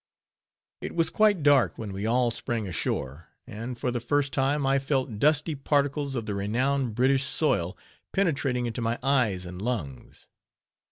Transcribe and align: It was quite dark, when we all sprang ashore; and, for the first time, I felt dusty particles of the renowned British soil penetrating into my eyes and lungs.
It 0.81 0.95
was 0.95 1.11
quite 1.11 1.43
dark, 1.43 1.77
when 1.77 1.93
we 1.93 2.07
all 2.07 2.31
sprang 2.31 2.67
ashore; 2.67 3.27
and, 3.45 3.77
for 3.77 3.91
the 3.91 3.99
first 3.99 4.33
time, 4.33 4.65
I 4.65 4.79
felt 4.79 5.19
dusty 5.19 5.53
particles 5.53 6.15
of 6.15 6.25
the 6.25 6.33
renowned 6.33 6.95
British 6.95 7.23
soil 7.25 7.77
penetrating 8.11 8.65
into 8.65 8.81
my 8.81 8.97
eyes 9.03 9.45
and 9.45 9.61
lungs. 9.61 10.27